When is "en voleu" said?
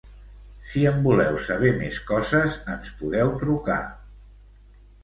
0.91-1.37